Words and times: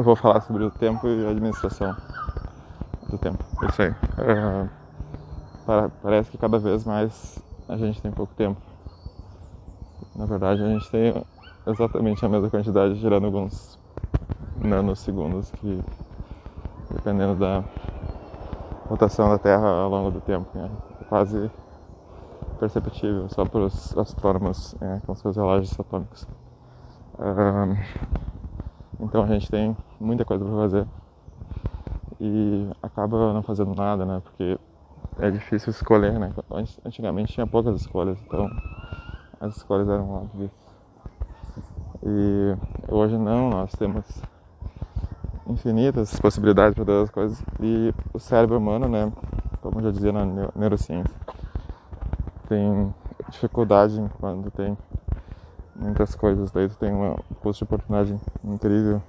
eu 0.00 0.04
vou 0.04 0.16
falar 0.16 0.40
sobre 0.40 0.64
o 0.64 0.70
tempo 0.70 1.06
e 1.06 1.26
a 1.26 1.30
administração 1.30 1.94
do 3.10 3.18
tempo. 3.18 3.44
Isso 3.68 3.82
aí. 3.82 3.90
Uh, 3.90 4.68
parece 6.02 6.30
que 6.30 6.38
cada 6.38 6.58
vez 6.58 6.86
mais 6.86 7.38
a 7.68 7.76
gente 7.76 8.00
tem 8.00 8.10
pouco 8.10 8.32
tempo. 8.34 8.58
Na 10.16 10.24
verdade, 10.24 10.62
a 10.62 10.68
gente 10.68 10.90
tem 10.90 11.22
exatamente 11.66 12.24
a 12.24 12.28
mesma 12.30 12.48
quantidade, 12.48 12.94
girando 12.94 13.26
alguns 13.26 13.78
nanosegundos, 14.56 15.50
que 15.50 15.84
dependendo 16.90 17.34
da 17.34 17.62
rotação 18.88 19.28
da 19.28 19.38
Terra 19.38 19.68
ao 19.68 19.90
longo 19.90 20.10
do 20.10 20.20
tempo, 20.22 20.48
né? 20.54 20.70
é 20.98 21.04
quase 21.04 21.50
perceptível 22.58 23.28
só 23.28 23.44
para 23.44 23.60
os 23.60 23.96
astrônomos 23.98 24.74
é, 24.80 25.00
com 25.04 25.14
seus 25.14 25.36
relógios 25.36 25.78
atômicos. 25.78 26.26
Um, 27.18 28.39
então 29.00 29.22
a 29.22 29.26
gente 29.26 29.50
tem 29.50 29.76
muita 29.98 30.24
coisa 30.24 30.44
para 30.44 30.54
fazer 30.54 30.86
e 32.20 32.68
acaba 32.82 33.32
não 33.32 33.42
fazendo 33.42 33.74
nada, 33.74 34.04
né? 34.04 34.20
Porque 34.22 34.58
é 35.18 35.30
difícil 35.30 35.70
escolher, 35.70 36.18
né? 36.18 36.32
Antigamente 36.84 37.32
tinha 37.32 37.46
poucas 37.46 37.80
escolhas, 37.80 38.18
então 38.26 38.50
as 39.40 39.56
escolhas 39.56 39.88
eram 39.88 40.10
óbvias. 40.10 40.50
E 42.02 42.56
hoje 42.88 43.16
não, 43.16 43.50
nós 43.50 43.72
temos 43.72 44.04
infinitas 45.46 46.18
possibilidades 46.20 46.74
para 46.74 46.84
todas 46.84 47.04
as 47.04 47.10
coisas 47.10 47.42
e 47.60 47.92
o 48.12 48.18
cérebro 48.18 48.58
humano, 48.58 48.88
né? 48.88 49.12
Como 49.62 49.82
já 49.82 49.90
dizia 49.90 50.12
na 50.12 50.24
neurociência, 50.54 51.14
tem 52.48 52.94
dificuldade 53.28 54.02
quando 54.18 54.50
tem 54.50 54.76
muitas 55.80 56.14
coisas, 56.14 56.50
daí 56.50 56.68
tu 56.68 56.76
tem 56.76 56.92
uma 56.92 57.16
custo 57.40 57.64
de 57.64 57.74
oportunidade 57.74 58.20
incrível. 58.44 59.02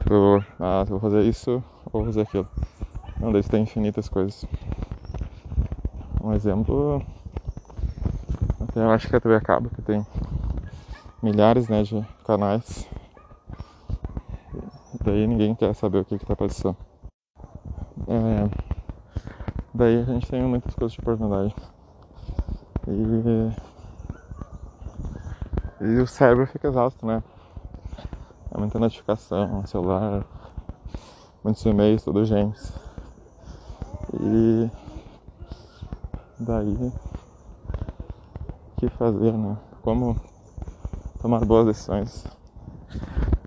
Tipo, 0.00 0.44
ah, 0.58 0.84
vou 0.84 0.98
fazer 0.98 1.22
isso 1.22 1.62
ou 1.84 1.92
vou 1.92 2.04
fazer 2.06 2.22
aquilo. 2.22 2.48
Não, 3.20 3.30
daí 3.32 3.42
tu 3.42 3.50
tem 3.50 3.62
infinitas 3.62 4.08
coisas. 4.08 4.44
Um 6.22 6.32
exemplo, 6.32 7.02
até 8.60 8.80
eu 8.80 8.90
acho 8.90 9.08
que 9.08 9.16
a 9.16 9.20
TV 9.20 9.36
acaba, 9.36 9.68
que 9.68 9.82
tem 9.82 10.04
milhares 11.22 11.68
né, 11.68 11.82
de 11.82 12.04
canais. 12.24 12.88
Daí 15.04 15.26
ninguém 15.26 15.54
quer 15.54 15.74
saber 15.74 15.98
o 15.98 16.04
que 16.04 16.14
está 16.14 16.34
passando. 16.34 16.76
É, 18.08 18.48
daí 19.74 20.00
a 20.00 20.04
gente 20.04 20.28
tem 20.30 20.42
muitas 20.42 20.74
coisas 20.74 20.92
de 20.92 21.00
oportunidade. 21.00 21.54
E, 22.88 23.75
e 25.80 25.98
o 25.98 26.06
cérebro 26.06 26.46
fica 26.46 26.68
exausto, 26.68 27.04
né? 27.06 27.22
É 28.54 28.58
muita 28.58 28.78
notificação, 28.78 29.66
celular, 29.66 30.24
muitos 31.44 31.64
e-mails, 31.66 32.02
tudo 32.02 32.24
gente. 32.24 32.60
E 34.14 34.70
daí 36.38 36.74
o 36.76 36.92
que 38.78 38.88
fazer, 38.90 39.32
né? 39.32 39.56
Como 39.82 40.16
tomar 41.20 41.44
boas 41.44 41.66
decisões. 41.66 42.26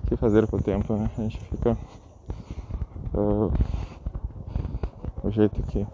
O 0.03 0.07
que 0.07 0.15
fazer 0.15 0.47
com 0.47 0.57
o 0.57 0.61
tempo, 0.61 0.93
né? 0.93 1.09
A 1.17 1.21
gente 1.21 1.39
fica 1.45 1.77
uh, 3.15 3.51
o 5.23 5.31
jeito 5.31 5.61
que 5.63 5.87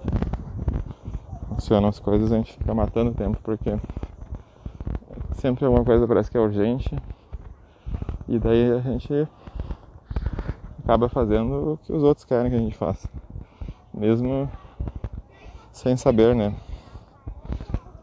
funcionam 1.48 1.90
as 1.90 2.00
coisas, 2.00 2.32
a 2.32 2.38
gente 2.38 2.54
fica 2.54 2.74
matando 2.74 3.12
o 3.12 3.14
tempo 3.14 3.40
porque 3.42 3.78
sempre 5.46 5.64
alguma 5.64 5.86
coisa 5.86 6.08
parece 6.08 6.32
que 6.32 6.38
é 6.38 6.40
urgente 6.40 7.00
e 8.28 8.40
daí 8.40 8.72
a 8.72 8.80
gente 8.80 9.28
acaba 10.84 11.08
fazendo 11.08 11.74
o 11.74 11.78
que 11.78 11.94
os 11.94 12.02
outros 12.02 12.26
querem 12.26 12.50
que 12.50 12.58
a 12.58 12.60
gente 12.60 12.76
faça, 12.76 13.08
mesmo 13.94 14.50
sem 15.72 15.96
saber, 15.96 16.34
né? 16.34 16.56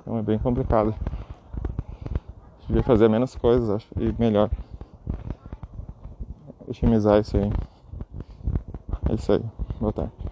Então 0.00 0.16
é 0.18 0.22
bem 0.22 0.38
complicado. 0.38 0.94
Devia 2.68 2.84
fazer 2.84 3.08
menos 3.08 3.34
coisas, 3.34 3.68
acho, 3.70 3.88
e 3.98 4.14
melhor. 4.20 4.48
Otimizar 6.68 7.20
isso 7.20 7.36
aí. 7.36 7.50
É 9.10 9.14
isso 9.14 9.32
aí. 9.32 9.42
Boa 9.80 9.92
tarde. 9.92 10.31